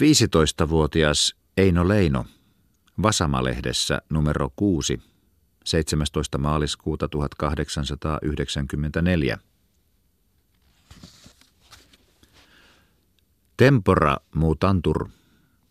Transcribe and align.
15-vuotias 0.00 1.36
Eino 1.56 1.88
Leino, 1.88 2.24
Vasama-lehdessä 3.02 4.02
numero 4.10 4.50
6, 4.56 5.00
17. 5.64 6.38
maaliskuuta 6.38 7.08
1894. 7.08 9.38
Tempora 13.56 14.16
mutantur, 14.34 15.08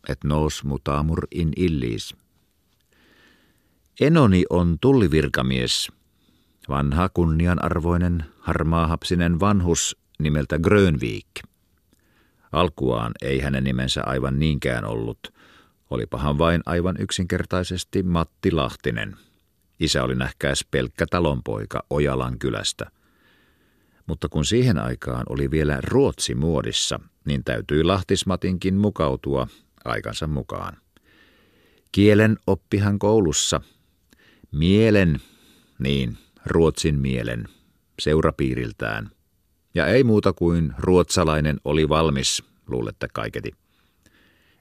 et 0.10 0.24
nos 0.24 0.64
mutamur 0.64 1.28
in 1.32 1.52
illis. 1.58 2.16
Enoni 4.02 4.44
on 4.50 4.78
tullivirkamies, 4.82 5.92
vanha 6.70 7.10
kunnianarvoinen, 7.10 8.26
harmaahapsinen 8.40 9.40
vanhus 9.40 9.98
nimeltä 10.20 10.60
Grönvik. 10.60 11.49
Alkuaan 12.52 13.12
ei 13.22 13.40
hänen 13.40 13.64
nimensä 13.64 14.04
aivan 14.06 14.40
niinkään 14.40 14.86
ollut. 14.86 15.34
Olipahan 15.90 16.38
vain 16.38 16.62
aivan 16.66 16.96
yksinkertaisesti 17.00 18.04
Matti 18.04 18.52
Lahtinen. 18.52 19.16
Isä 19.80 20.04
oli 20.04 20.16
nähkääs 20.16 20.66
pelkkä 20.72 21.06
talonpoika 21.10 21.84
Ojalan 21.90 22.40
kylästä. 22.40 22.92
Mutta 24.08 24.30
kun 24.30 24.46
siihen 24.46 24.80
aikaan 24.80 25.24
oli 25.30 25.52
vielä 25.52 25.80
Ruotsi 25.84 26.36
muodissa, 26.36 27.00
niin 27.26 27.44
täytyi 27.44 27.84
Lahtismatinkin 27.84 28.76
mukautua 28.76 29.48
aikansa 29.86 30.28
mukaan. 30.28 30.78
Kielen 31.92 32.38
oppihan 32.48 33.00
koulussa. 33.00 33.62
Mielen, 34.52 35.20
niin, 35.80 36.18
ruotsin 36.46 36.96
mielen, 37.00 37.46
seurapiiriltään– 38.00 39.10
ja 39.76 39.88
ei 39.88 40.04
muuta 40.04 40.34
kuin 40.34 40.74
ruotsalainen 40.78 41.58
oli 41.64 41.90
valmis, 41.90 42.44
luulette 42.68 43.08
kaiketi. 43.14 43.52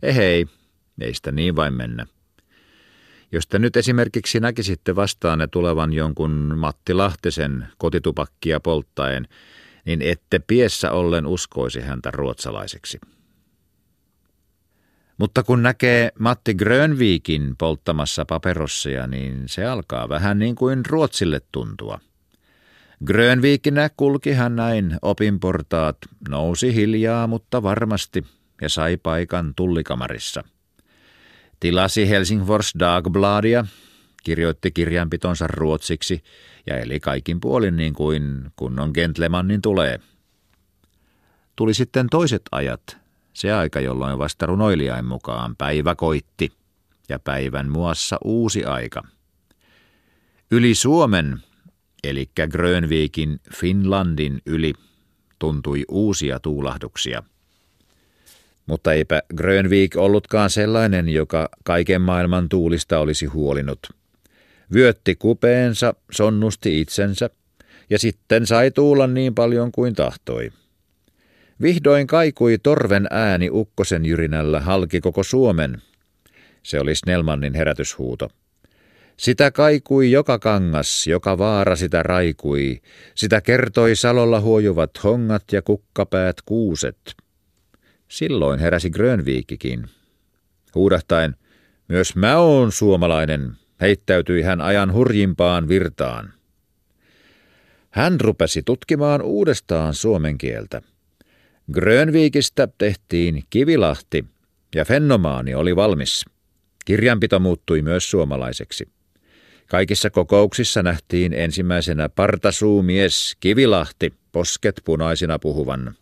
Ehei, 0.02 0.46
ei 1.00 1.14
sitä 1.14 1.32
niin 1.32 1.56
vain 1.56 1.74
mennä. 1.74 2.06
Jos 3.32 3.46
te 3.46 3.58
nyt 3.58 3.76
esimerkiksi 3.76 4.40
näkisitte 4.40 4.96
vastaanne 4.96 5.46
tulevan 5.46 5.92
jonkun 5.92 6.54
Matti 6.56 6.94
Lahtisen 6.94 7.68
kotitupakkia 7.78 8.60
polttaen, 8.60 9.28
niin 9.86 10.02
ette 10.02 10.38
piessä 10.38 10.92
ollen 10.92 11.26
uskoisi 11.26 11.80
häntä 11.80 12.10
ruotsalaiseksi. 12.10 12.98
Mutta 15.18 15.42
kun 15.42 15.62
näkee 15.62 16.12
Matti 16.18 16.54
Grönviikin 16.54 17.56
polttamassa 17.58 18.24
paperossia, 18.24 19.06
niin 19.06 19.42
se 19.46 19.64
alkaa 19.64 20.08
vähän 20.08 20.38
niin 20.38 20.54
kuin 20.54 20.86
Ruotsille 20.86 21.40
tuntua– 21.52 22.00
Grönviikinä 23.04 23.90
kulki 23.96 24.32
hän 24.32 24.56
näin 24.56 24.96
opinportaat, 25.02 25.96
nousi 26.28 26.74
hiljaa, 26.74 27.26
mutta 27.26 27.62
varmasti 27.62 28.24
ja 28.60 28.68
sai 28.68 28.96
paikan 28.96 29.52
tullikamarissa. 29.56 30.44
Tilasi 31.60 32.08
Helsingfors 32.08 32.72
Dagbladia, 32.78 33.66
kirjoitti 34.24 34.70
kirjanpitonsa 34.70 35.46
ruotsiksi 35.46 36.22
ja 36.66 36.76
eli 36.76 37.00
kaikin 37.00 37.40
puolin 37.40 37.76
niin 37.76 37.94
kuin 37.94 38.50
kunnon 38.56 38.90
gentlemannin 38.94 39.62
tulee. 39.62 40.00
Tuli 41.56 41.74
sitten 41.74 42.06
toiset 42.10 42.42
ajat, 42.52 42.98
se 43.32 43.52
aika 43.52 43.80
jolloin 43.80 44.18
vasta 44.18 44.46
runoilijain 44.46 45.04
mukaan 45.04 45.56
päivä 45.56 45.94
koitti 45.94 46.52
ja 47.08 47.18
päivän 47.18 47.68
muassa 47.68 48.18
uusi 48.24 48.64
aika. 48.64 49.02
Yli 50.50 50.74
Suomen 50.74 51.42
eli 52.04 52.30
Grönvikin 52.50 53.40
Finlandin 53.54 54.42
yli 54.46 54.72
tuntui 55.38 55.84
uusia 55.88 56.40
tuulahduksia. 56.40 57.22
Mutta 58.66 58.92
eipä 58.92 59.22
Grönvik 59.36 59.96
ollutkaan 59.96 60.50
sellainen, 60.50 61.08
joka 61.08 61.48
kaiken 61.64 62.00
maailman 62.00 62.48
tuulista 62.48 62.98
olisi 62.98 63.26
huolinut. 63.26 63.78
Vyötti 64.72 65.16
kupeensa, 65.16 65.94
sonnusti 66.10 66.80
itsensä 66.80 67.30
ja 67.90 67.98
sitten 67.98 68.46
sai 68.46 68.70
tuulla 68.70 69.06
niin 69.06 69.34
paljon 69.34 69.72
kuin 69.72 69.94
tahtoi. 69.94 70.50
Vihdoin 71.62 72.06
kaikui 72.06 72.58
torven 72.62 73.06
ääni 73.10 73.50
ukkosen 73.50 74.04
jyrinällä 74.06 74.60
halki 74.60 75.00
koko 75.00 75.22
Suomen. 75.22 75.82
Se 76.62 76.80
oli 76.80 76.94
Snellmannin 76.94 77.54
herätyshuuto. 77.54 78.28
Sitä 79.18 79.50
kaikui 79.50 80.10
joka 80.10 80.38
kangas, 80.38 81.06
joka 81.06 81.38
vaara 81.38 81.76
sitä 81.76 82.02
raikui, 82.02 82.80
sitä 83.14 83.40
kertoi 83.40 83.96
salolla 83.96 84.40
huojuvat 84.40 84.90
hongat 85.04 85.44
ja 85.52 85.62
kukkapäät 85.62 86.36
kuuset. 86.44 87.16
Silloin 88.08 88.60
heräsi 88.60 88.90
Grönviikikin. 88.90 89.86
Huudahtaen, 90.74 91.36
myös 91.88 92.16
mä 92.16 92.38
oon 92.38 92.72
suomalainen, 92.72 93.52
heittäytyi 93.80 94.42
hän 94.42 94.60
ajan 94.60 94.92
hurjimpaan 94.92 95.68
virtaan. 95.68 96.32
Hän 97.90 98.20
rupesi 98.20 98.62
tutkimaan 98.62 99.22
uudestaan 99.22 99.94
suomen 99.94 100.38
kieltä. 100.38 100.82
Grönviikistä 101.72 102.68
tehtiin 102.78 103.42
Kivilahti 103.50 104.24
ja 104.74 104.84
Fennomaani 104.84 105.54
oli 105.54 105.76
valmis. 105.76 106.24
Kirjanpito 106.84 107.38
muuttui 107.38 107.82
myös 107.82 108.10
suomalaiseksi. 108.10 108.97
Kaikissa 109.68 110.10
kokouksissa 110.10 110.82
nähtiin 110.82 111.32
ensimmäisenä 111.32 112.08
partasuumies 112.08 113.36
Kivilahti, 113.40 114.12
posket 114.32 114.80
punaisina 114.84 115.38
puhuvan. 115.38 115.94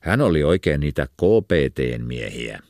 Hän 0.00 0.20
oli 0.20 0.44
oikein 0.44 0.80
niitä 0.80 1.06
KPT-miehiä. 1.06 2.60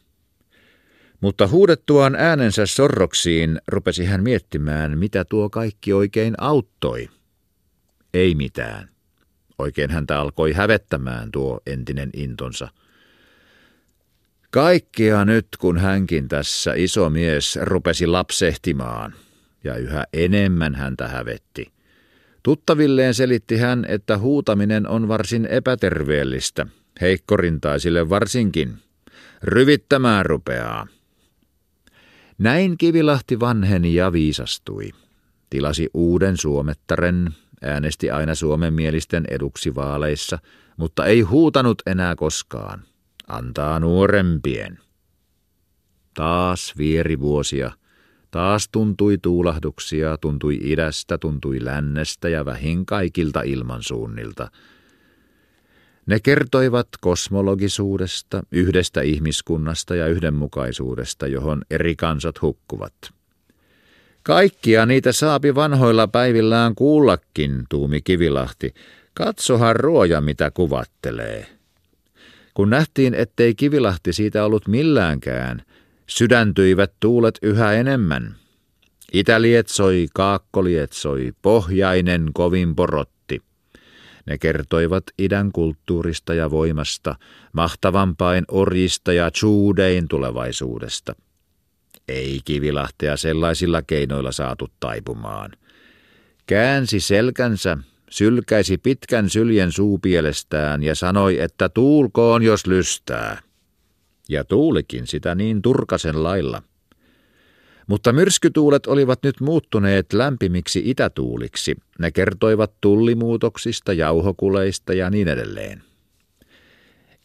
Mutta 1.21 1.49
huudettuaan 1.49 2.15
äänensä 2.15 2.67
sorroksiin 2.67 3.61
rupesi 3.69 4.05
hän 4.05 4.23
miettimään, 4.23 4.99
mitä 4.99 5.25
tuo 5.25 5.51
kaikki 5.51 5.93
oikein 5.93 6.35
auttoi. 6.39 7.09
Ei 8.15 8.35
mitään. 8.35 8.89
Oikein 9.59 9.91
häntä 9.91 10.21
alkoi 10.21 10.53
hävettämään 10.53 11.31
tuo 11.31 11.61
entinen 11.67 12.11
intonsa. 12.15 12.69
Kaikkia 14.51 15.25
nyt, 15.25 15.49
kun 15.59 15.79
hänkin 15.79 16.29
tässä 16.29 16.75
iso 16.77 17.11
mies 17.11 17.59
rupesi 17.63 18.07
lapsehtimaan– 18.07 19.15
ja 19.65 19.77
yhä 19.77 20.05
enemmän 20.13 20.75
häntä 20.75 21.09
hävetti. 21.09 21.73
Tuttavilleen 22.43 23.15
selitti 23.15 23.57
hän, 23.57 23.85
että 23.89 24.19
huutaminen 24.19 24.89
on 24.89 25.09
varsin 25.09 25.47
epäterveellistä, 25.47 26.67
heikkorintaisille 27.01 28.09
varsinkin. 28.09 28.75
Ryvittämään 29.43 30.27
rupeaa. 30.27 30.87
Näin 32.39 32.79
Kivilahti 32.79 33.41
vanheni 33.41 33.95
ja 33.95 34.13
viisastui. 34.13 34.91
Tilasi 35.51 35.91
uuden 35.95 36.37
suomettaren, 36.37 37.31
äänesti 37.63 38.11
aina 38.11 38.35
suomenmielisten 38.35 39.25
eduksi 39.31 39.75
vaaleissa, 39.75 40.39
mutta 40.77 41.07
ei 41.07 41.21
huutanut 41.21 41.83
enää 41.87 42.17
koskaan. 42.17 42.83
Antaa 43.29 43.81
nuorempien. 43.81 44.79
Taas 46.15 46.75
vieri 46.79 47.21
vuosia, 47.21 47.71
Taas 48.31 48.69
tuntui 48.73 49.19
tuulahduksia, 49.19 50.19
tuntui 50.19 50.59
idästä, 50.63 51.19
tuntui 51.19 51.65
lännestä 51.65 52.29
ja 52.29 52.45
vähin 52.45 52.87
kaikilta 52.87 53.43
ilmansuunnilta. 53.43 54.51
Ne 56.07 56.21
kertoivat 56.21 56.89
kosmologisuudesta, 57.01 58.43
yhdestä 58.53 59.01
ihmiskunnasta 59.01 59.97
ja 59.97 60.07
yhdenmukaisuudesta, 60.07 61.27
johon 61.27 61.63
eri 61.71 61.97
kansat 61.97 62.43
hukkuvat. 62.43 62.95
Kaikkia 64.23 64.87
niitä 64.87 65.13
saapi 65.13 65.55
vanhoilla 65.55 66.09
päivillään 66.09 66.75
kuullakin, 66.75 67.65
tuumi 67.69 68.01
Kivilahti. 68.03 68.75
Katsohan 69.15 69.77
ruoja, 69.77 70.21
mitä 70.21 70.51
kuvattelee. 70.51 71.47
Kun 72.55 72.71
nähtiin, 72.71 73.15
ettei 73.15 73.55
Kivilahti 73.55 74.13
siitä 74.13 74.45
ollut 74.45 74.69
milläänkään, 74.69 75.63
Sydäntyivät 76.11 76.93
tuulet 77.01 77.39
yhä 77.43 77.73
enemmän. 77.73 78.35
Itä 79.13 79.43
lietsoi, 79.43 80.07
kaakko 80.15 80.65
lietsoi, 80.65 81.33
pohjainen 81.43 82.31
kovin 82.35 82.77
porotti. 82.77 83.43
Ne 84.27 84.39
kertoivat 84.39 85.05
idän 85.19 85.53
kulttuurista 85.53 86.35
ja 86.35 86.51
voimasta, 86.51 87.17
mahtavampain 87.53 88.45
orjista 88.49 89.13
ja 89.13 89.31
chuudein 89.31 90.09
tulevaisuudesta. 90.09 91.15
Ei 92.09 92.41
kivilahtea 92.45 93.17
sellaisilla 93.17 93.83
keinoilla 93.83 94.33
saatu 94.33 94.69
taipumaan. 94.81 95.51
Käänsi 96.47 97.01
selkänsä, 97.01 97.79
sylkäisi 98.11 98.79
pitkän 98.79 99.31
syljen 99.31 99.73
suupielestään 99.73 100.83
ja 100.83 100.95
sanoi, 100.95 101.41
että 101.41 101.69
tuulkoon 101.69 102.43
jos 102.43 102.67
lystää 102.67 103.50
ja 104.31 104.45
tuulikin 104.45 105.07
sitä 105.07 105.35
niin 105.35 105.63
turkasen 105.63 106.23
lailla. 106.23 106.63
Mutta 107.87 108.13
myrskytuulet 108.13 108.87
olivat 108.87 109.23
nyt 109.23 109.41
muuttuneet 109.41 110.13
lämpimiksi 110.13 110.83
itätuuliksi. 110.85 111.77
Ne 111.99 112.11
kertoivat 112.11 112.73
tullimuutoksista, 112.81 113.93
jauhokuleista 113.93 114.93
ja 114.93 115.11
niin 115.11 115.29
edelleen. 115.29 115.83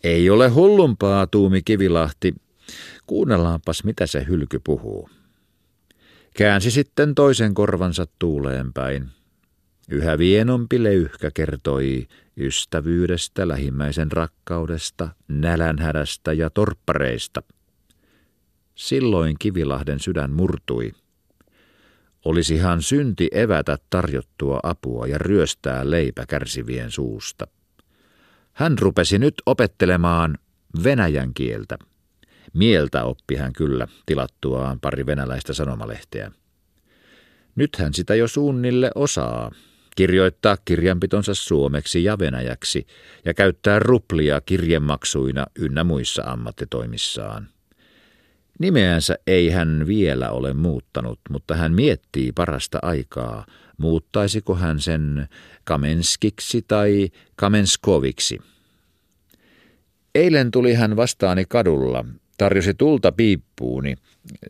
Ei 0.03 0.29
ole 0.29 0.49
hullumpaa, 0.49 1.27
tuumi 1.27 1.61
Kivilahti, 1.61 2.33
Kuunnellaanpas, 3.07 3.83
mitä 3.83 4.07
se 4.07 4.25
hylky 4.27 4.59
puhuu. 4.63 5.09
Käänsi 6.37 6.71
sitten 6.71 7.15
toisen 7.15 7.53
korvansa 7.53 8.07
tuuleen 8.19 8.73
päin. 8.73 9.14
Yhä 9.89 10.17
vienompi 10.17 10.83
leyhkä 10.83 11.31
kertoi 11.31 12.07
ystävyydestä, 12.37 13.47
lähimmäisen 13.47 14.11
rakkaudesta, 14.11 15.09
nälänhädästä 15.27 16.33
ja 16.33 16.49
torppareista. 16.49 17.43
Silloin 18.75 19.35
Kivilahden 19.39 19.99
sydän 19.99 20.31
murtui. 20.31 20.91
Olisihan 22.25 22.81
synti 22.81 23.27
evätä 23.31 23.77
tarjottua 23.89 24.59
apua 24.63 25.07
ja 25.07 25.17
ryöstää 25.17 25.89
leipä 25.89 26.25
kärsivien 26.25 26.91
suusta. 26.91 27.47
Hän 28.53 28.79
rupesi 28.79 29.19
nyt 29.19 29.35
opettelemaan 29.45 30.37
venäjän 30.83 31.33
kieltä. 31.33 31.77
Mieltä 32.53 33.03
oppi 33.03 33.35
hän 33.35 33.53
kyllä 33.53 33.87
tilattuaan 34.05 34.79
pari 34.79 35.05
venäläistä 35.05 35.53
sanomalehteä. 35.53 36.31
Nyt 37.55 37.75
hän 37.75 37.93
sitä 37.93 38.15
jo 38.15 38.27
suunnille 38.27 38.91
osaa, 38.95 39.51
kirjoittaa 39.95 40.57
kirjanpitonsa 40.65 41.33
suomeksi 41.33 42.03
ja 42.03 42.19
venäjäksi 42.19 42.87
ja 43.25 43.33
käyttää 43.33 43.79
ruplia 43.79 44.41
kirjemaksuina 44.41 45.45
ynnä 45.59 45.83
muissa 45.83 46.23
ammattitoimissaan. 46.25 47.47
Nimeänsä 48.59 49.17
ei 49.27 49.49
hän 49.49 49.87
vielä 49.87 50.31
ole 50.31 50.53
muuttanut, 50.53 51.19
mutta 51.29 51.55
hän 51.55 51.73
miettii 51.73 52.31
parasta 52.31 52.79
aikaa, 52.81 53.45
muuttaisiko 53.77 54.55
hän 54.55 54.79
sen 54.79 55.27
Kamenskiksi 55.63 56.61
tai 56.67 57.09
Kamenskoviksi. 57.35 58.39
Eilen 60.15 60.51
tuli 60.51 60.73
hän 60.73 60.95
vastaani 60.95 61.45
kadulla, 61.45 62.05
tarjosi 62.37 62.73
tulta 62.73 63.11
piippuuni. 63.11 63.95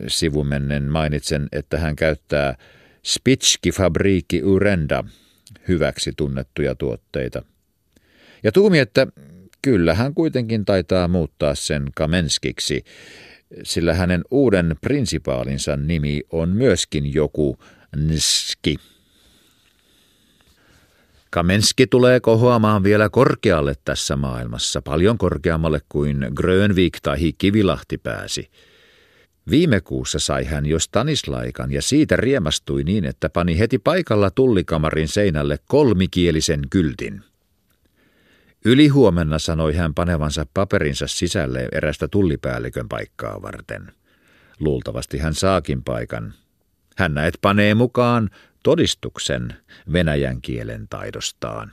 Sivumennen 0.08 0.82
mainitsen, 0.82 1.48
että 1.52 1.78
hän 1.78 1.96
käyttää 1.96 2.56
Spitski 3.04 3.70
Fabriikki 3.70 4.42
Urenda 4.42 5.04
hyväksi 5.68 6.12
tunnettuja 6.16 6.74
tuotteita. 6.74 7.42
Ja 8.42 8.52
tuumi, 8.52 8.78
että 8.78 9.06
kyllä 9.62 9.94
hän 9.94 10.14
kuitenkin 10.14 10.64
taitaa 10.64 11.08
muuttaa 11.08 11.54
sen 11.54 11.86
Kamenskiksi, 11.94 12.84
sillä 13.62 13.94
hänen 13.94 14.24
uuden 14.30 14.76
prinsipaalinsa 14.80 15.76
nimi 15.76 16.22
on 16.32 16.48
myöskin 16.48 17.14
joku 17.14 17.58
Nski. 17.96 18.76
Kamenski 21.30 21.86
tulee 21.86 22.20
kohoamaan 22.20 22.82
vielä 22.82 23.08
korkealle 23.08 23.74
tässä 23.84 24.16
maailmassa, 24.16 24.82
paljon 24.82 25.18
korkeammalle 25.18 25.80
kuin 25.88 26.26
Grönvik 26.34 26.98
tai 27.02 27.32
Kivilahti 27.38 27.98
pääsi. 27.98 28.50
Viime 29.50 29.80
kuussa 29.80 30.18
sai 30.18 30.44
hän 30.44 30.66
jo 30.66 30.78
Stanislaikan 30.78 31.72
ja 31.72 31.82
siitä 31.82 32.16
riemastui 32.16 32.84
niin, 32.84 33.04
että 33.04 33.28
pani 33.28 33.58
heti 33.58 33.78
paikalla 33.78 34.30
tullikamarin 34.30 35.08
seinälle 35.08 35.58
kolmikielisen 35.68 36.60
kyltin. 36.70 37.22
Ylihuomenna 38.64 39.38
sanoi 39.38 39.74
hän 39.74 39.94
panevansa 39.94 40.46
paperinsa 40.54 41.06
sisälle 41.06 41.68
erästä 41.72 42.08
tullipäällikön 42.08 42.88
paikkaa 42.88 43.42
varten. 43.42 43.92
Luultavasti 44.60 45.18
hän 45.18 45.34
saakin 45.34 45.84
paikan. 45.84 46.34
Hän 46.96 47.14
näet 47.14 47.34
panee 47.40 47.74
mukaan 47.74 48.30
todistuksen 48.62 49.56
venäjän 49.92 50.40
kielen 50.42 50.88
taidostaan. 50.88 51.72